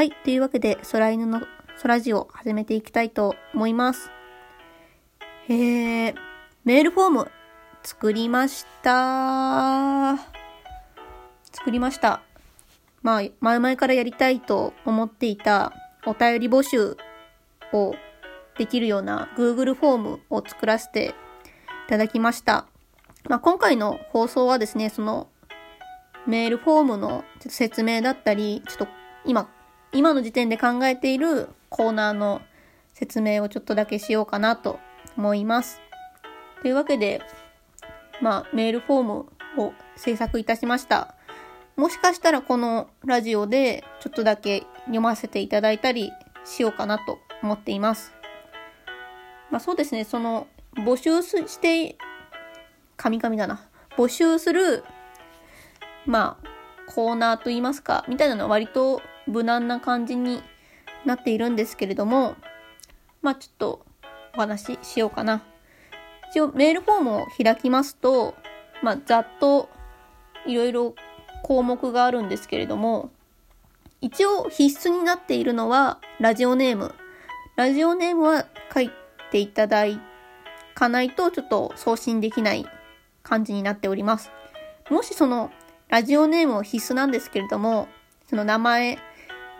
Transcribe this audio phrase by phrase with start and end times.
[0.00, 0.12] はい。
[0.24, 1.42] というわけで、空犬の
[1.82, 4.10] 空ジを始めていきたいと思います。
[5.46, 6.14] えー、
[6.64, 7.30] メールフォーム
[7.82, 10.16] 作りました。
[11.52, 12.22] 作りました。
[13.02, 15.74] まあ、前々からやりたいと思っていた
[16.06, 16.96] お便り募集
[17.74, 17.94] を
[18.56, 22.66] できるような Google フォームを作らせていただきました。
[23.28, 25.28] まあ、今回の放送はですね、その
[26.26, 28.88] メールフォームの説明だったり、ちょっと
[29.26, 29.50] 今、
[29.92, 32.42] 今の時点で考えているコーナーの
[32.92, 34.78] 説明をちょっとだけしようかなと
[35.16, 35.80] 思います。
[36.62, 37.22] というわけで、
[38.20, 39.12] まあ、メールフォーム
[39.58, 41.14] を制作いたしました。
[41.76, 46.12] もしかしたらこのラジオでちょっとだけ読ませていただいたり
[46.44, 48.12] しようかなと思っています。
[49.50, 51.96] まあそうですね、その募集して、
[52.96, 53.66] 神々だな。
[53.96, 54.84] 募集する、
[56.06, 60.42] まあ、コーナーといいますか、みたいなのは割と無難な感じに
[61.04, 62.36] なっているんですけれども、
[63.22, 63.86] まあちょっと
[64.36, 65.42] お話ししようかな。
[66.30, 68.34] 一応メールフォームを開きますと、
[68.82, 69.68] まあざっと
[70.46, 70.94] いろいろ
[71.42, 73.10] 項目があるんですけれども、
[74.00, 76.94] 一応必須になっているのはラジオネーム。
[77.56, 78.90] ラジオネームは書い
[79.30, 79.84] ていただ
[80.74, 82.66] かないとちょっと送信できない
[83.22, 84.30] 感じになっております。
[84.88, 85.50] もしその
[85.88, 87.88] ラジオネームを必須なんですけれども、
[88.28, 88.98] その名前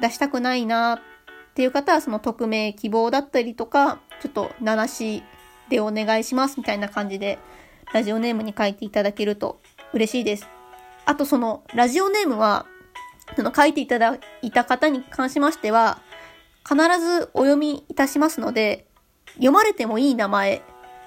[0.00, 5.22] 出したくないなっていう方はその匿名希望だったりとか、ちょっと名なし
[5.68, 7.38] でお願いしますみたいな感じで
[7.92, 9.60] ラジオネームに書いていただけると
[9.92, 10.48] 嬉しいです。
[11.06, 12.66] あとそのラジオネームは、
[13.36, 16.00] その書いていただいた方に関しましては、
[16.68, 18.86] 必ずお読みいたしますので、
[19.34, 20.62] 読まれてもいい名前、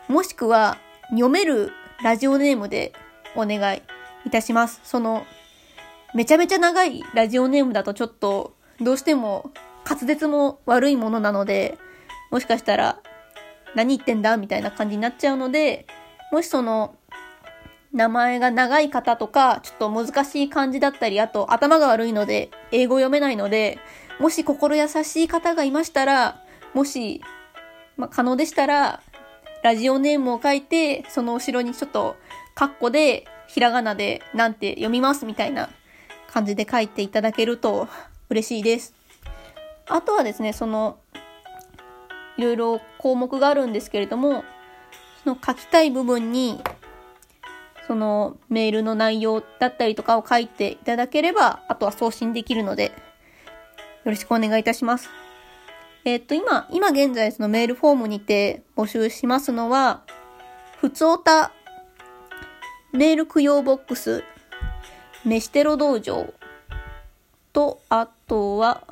[0.07, 0.77] もしくは
[1.09, 1.71] 読める
[2.03, 2.93] ラジオネームで
[3.35, 3.81] お願い
[4.25, 4.81] いたします。
[4.83, 5.25] その、
[6.13, 9.51] めちゃめちゃ長いラジオネームだとちょっと、どうしても
[9.85, 11.77] 滑舌も悪いものなので、
[12.31, 12.99] もしかしたら、
[13.75, 15.85] 何言ってんだみたいな感じになっちゃうので、
[16.31, 16.95] もしその、
[17.93, 23.77] 名前が長い方とか、ちょっと難しい漢字だったり、あと頭が悪いので、英語読めないので、
[24.19, 26.41] もし心優しい方がいましたら、
[26.73, 27.21] もし、
[27.97, 29.01] まあ、可能でしたら、
[29.63, 32.15] ラジオネームを書いて、その後ろにちょっと、
[32.55, 35.69] カッコで、ひらがなで、なんて読みますみたいな
[36.31, 37.87] 感じで書いていただけると
[38.33, 38.95] 嬉しいです。
[39.87, 40.97] あとはですね、その、
[42.37, 44.43] いろいろ項目があるんですけれども、
[45.23, 46.61] その書きたい部分に、
[47.85, 52.91] そのメールの内容だったりとかを書いていただければ、あとは送信できるので、よ
[54.05, 55.09] ろしくお願いいたします。
[56.03, 60.01] えー、っと、今、今現在そのメールフォームにて募集しますのは、
[60.79, 61.51] ふつおた、
[62.93, 64.23] メール供養ボックス、
[65.23, 66.33] 飯テロ道場
[67.53, 68.83] と、あとは、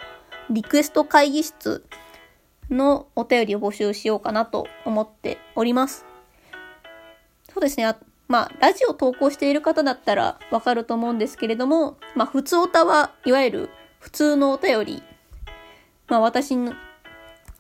[0.50, 1.84] リクエスト会議室
[2.70, 6.06] のお便りを募集しようかなと思っております。
[7.54, 7.96] そうですね。
[8.28, 15.04] まあ、ラジオ投稿している方だったらわかると思うんですけれども、まあ、普通おたはいわゆる普通のお便り。
[16.08, 16.74] まあ、私の、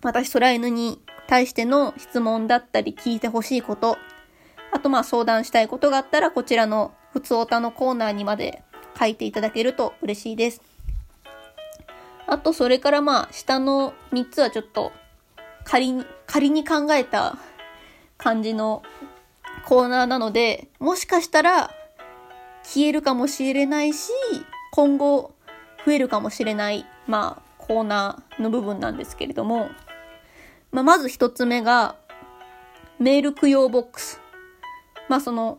[0.01, 3.97] 私、空犬に対しての質問だったり聞いてほしいこと、
[4.71, 8.63] あとまあ相談したいことがあったらこちらの普通おたのコーナーにまで
[8.97, 10.70] 書いていただけると嬉しいです。
[12.27, 14.91] あと、それからまあ、下の3つはちょっと
[15.63, 17.37] 仮に、仮に考えた
[18.17, 18.83] 感じの
[19.65, 21.71] コーナーなので、もしかしたら
[22.63, 24.11] 消えるかもしれないし、
[24.71, 25.33] 今後
[25.85, 29.69] 増えるかもしれない、まあ、コーナーの部分なんですけれども、
[30.71, 31.95] まあ、まず一つ目が、
[32.99, 34.21] メール供養ボックス。
[35.09, 35.57] まあ、その、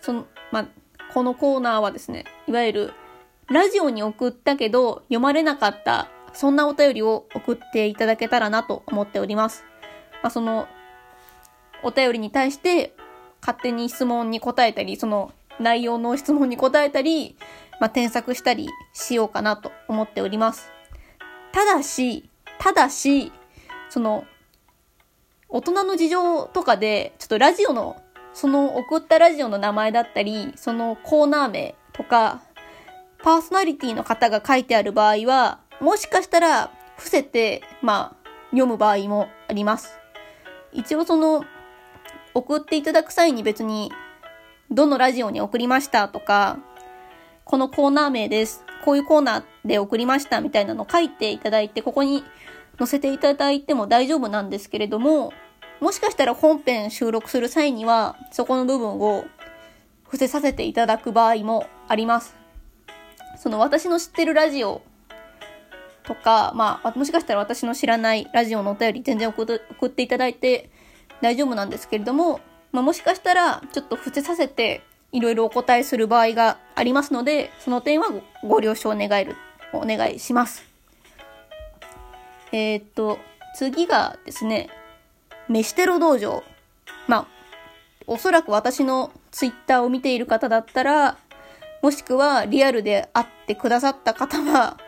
[0.00, 0.66] その、まあ、
[1.12, 2.92] このコーナーはですね、いわゆる、
[3.50, 9.64] ラジオに送ったけど読まれなかった、そんなお便りを送っていただけたらなと思っております。
[10.22, 10.66] まあ、その、
[11.82, 12.94] お便りに対して
[13.42, 17.36] 勝手に質問に答えたり、その内容の質問に答えたり、
[17.80, 20.70] まあ、添削したりしようかなと思っております。
[21.52, 23.30] ただし、ただし、
[23.90, 24.24] その、
[25.50, 28.00] 大人の事情とかで、ちょっとラジオの、
[28.32, 32.42] その送ったラジオの名前だったり、そのコーナー名とか、
[33.24, 39.98] パーソナリティの方が書いてある場合は、もしかしたら伏せて、まあ、読む場合もあります。
[40.72, 41.42] 一応その、
[42.34, 43.90] 送っていただく際に別に、
[44.70, 46.58] どのラジオに送りましたとか、
[47.46, 48.62] このコーナー名です。
[48.84, 52.24] こういうコーナーで送りましたみたいなのを書いていただいて、ここに
[52.78, 55.32] 載せていただいても大丈夫なんですけれども、
[55.80, 59.24] もしかしたら本編収録する際には、そこの部分を
[60.02, 62.43] 伏せさせていただく場合もあります。
[63.36, 64.82] その私の知ってるラジオ
[66.04, 70.70] とか、まあ、もしかしたら私の知らないラジオのお便り全然送っていただいて
[71.20, 72.40] 大丈夫なんですけれども、
[72.72, 74.82] まあ、もしかしたらちょっと伏せさせて
[75.14, 78.08] いろいろお答えする場合がありますので、その点は
[78.42, 79.36] ご了承願える、
[79.72, 80.64] お願いします。
[82.50, 83.18] えー、っと、
[83.56, 84.68] 次がですね、
[85.48, 86.42] 飯テロ道場。
[87.06, 87.26] まあ、
[88.08, 91.16] おそらく私のツイッターを見ている方だったら、
[91.84, 94.78] もしくはリアルで会ってくださった方は、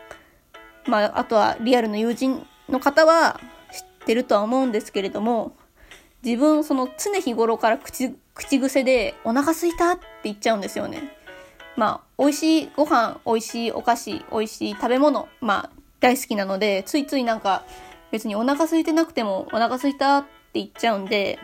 [0.87, 3.39] まあ、あとはリアルの友人の方は
[3.71, 5.55] 知ってるとは思うんですけれども、
[6.23, 11.15] 自分その常日頃から口、口癖でお腹すいたって言っちゃうんですよね。
[11.75, 17.61] まあ、美味しいご飯、美味しいお菓子、美味しい食べ物、まあ、大好きなので、ついついなんか、
[18.09, 21.37] 別にお腹空いてなくてもお腹空いたって言っちゃうんで、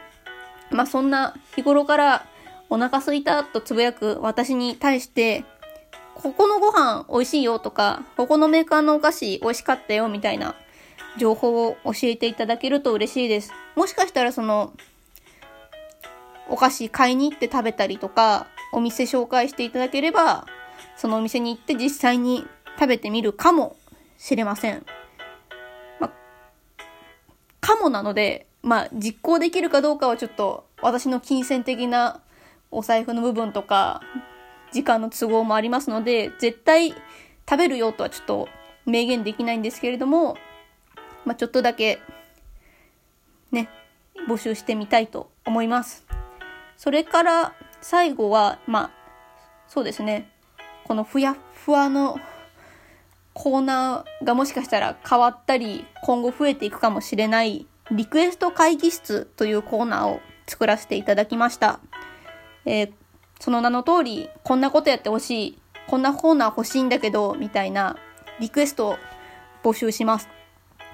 [0.72, 2.26] まあそんな日頃から
[2.74, 5.46] お腹空いたとつぶやく私に対して、
[6.16, 10.56] ここのご飯美味しいよとか、ここのメーカーのお菓子美味しかったよみたいな
[11.20, 13.52] 情報を教えていただけると嬉しいです。
[13.76, 14.74] もしかしたらその、
[16.50, 20.48] お菓子買いに行って食べたりとか、お店紹介していただければ、
[20.98, 22.44] そのお店に行って実際に
[22.80, 23.76] 食べてみるかも
[24.18, 24.84] しれません。
[26.00, 26.12] ま、
[27.62, 32.20] かもなので、まあ、実行できるかどうかはちょっと私の金銭的な
[32.74, 34.02] お財布の部分とか、
[34.72, 36.92] 時間の都合もありますので、絶対
[37.50, 38.50] 食べるよとはちょっと
[38.86, 40.38] 明言できないんですけれども、
[41.26, 42.00] まあ、ちょっとだけ、
[43.52, 43.70] ね、
[44.28, 46.06] 募集してみたいと思います。
[46.78, 48.92] それから最後は、まあ、
[49.68, 50.30] そうですね、
[50.86, 52.20] このふやふわの
[53.34, 61.80] コーナーがもしかしたら変わったり、今後増えていくかもしれないリクエスト会議室というコーナーを作らせていただきました。
[62.66, 62.94] えー、
[63.40, 65.58] その名の通り、こんなことやってほしい、
[65.88, 67.98] こんなコーナー欲しいんだけど、みたいな
[68.40, 68.98] リクエストを
[69.64, 70.30] 募集します。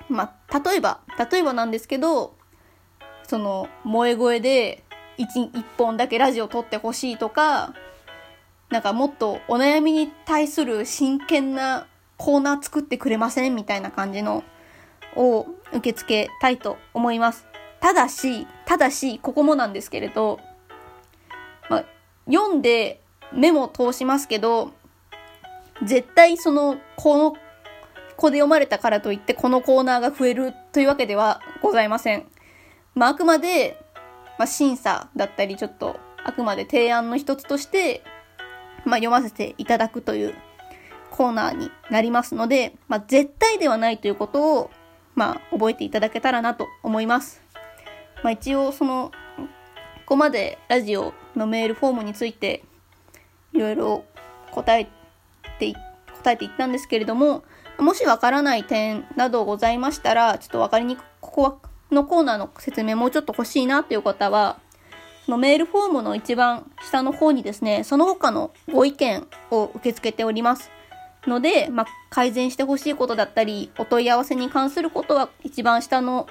[0.09, 0.99] まあ、例えば、
[1.31, 2.35] 例えばなんですけど、
[3.27, 4.83] その、萌え声で
[5.17, 7.73] 一、一本だけラジオ撮ってほしいとか、
[8.69, 11.87] なんかもっとお悩みに対する真剣な
[12.17, 14.43] コーナー作ってくれませんみたいな感じの
[15.15, 17.45] を受け付けたいと思います。
[17.79, 20.39] ただし、ただし、ここもなんですけれど、
[22.31, 23.01] 読んで
[23.33, 24.71] メモ通しますけど、
[25.83, 27.37] 絶対その、この、こ
[28.23, 32.25] こで読まれたからといってこのコーナーが増えるというわけではございません。
[32.93, 33.79] まあ、あくまで、
[34.37, 38.03] まあ、審査だったり、ちょっと、あくまで提案の一つとして、
[38.85, 40.35] まあ、読ませていただくという
[41.11, 44.69] コーナーになりますので、まあ、絶対ではないということを、
[45.15, 47.41] まあ、覚えていただけたらなと思います。
[48.23, 49.11] まあ、一応、その、
[50.09, 52.63] ここまでラジオのメールフォームについて、
[53.53, 54.05] いろいろ
[54.49, 54.87] 答え
[55.59, 55.71] て、
[56.23, 57.43] 答えていったんですけれども、
[57.77, 61.55] もしわからない点などございましたら、ちょっとわかりにく、ここは、
[61.91, 64.59] のコーナーの説明もうちょっと欲しいなという方は、
[65.25, 70.71] そのメールフォームの一番下の方にですね、その他のご意見を受け付けております。
[71.27, 76.25] ので、まあ、改善してほしいことだったり、お問い合わせに関することは一番下の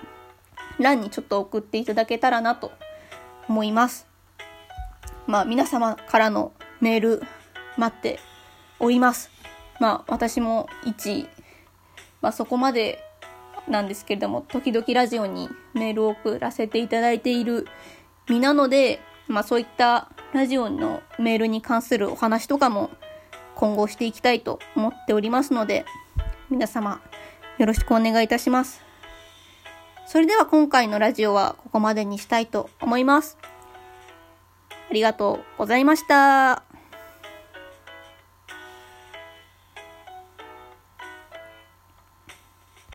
[0.80, 2.72] 欄にちょっと送っていただけたらなと
[3.48, 4.06] 思います。
[5.26, 7.22] まあ、皆様からのメール
[7.76, 8.18] 待って
[8.78, 9.30] おります。
[9.80, 11.28] まあ、私も一、
[12.20, 13.04] まあ、そこまで
[13.68, 17.66] なんですけれども、時々ラジオにメールを送らせていただいている
[18.28, 22.90] 身なので、まあ、そういったラジオのメールに関するお話とかも
[23.54, 25.84] 今後していきたいと思っておりますので、
[26.50, 27.00] 皆様
[27.58, 28.87] よろしくお願いいたします。
[30.08, 33.36] それでは今回のラジオはここまでにしたいと思います。
[34.90, 36.62] ありがとうございました。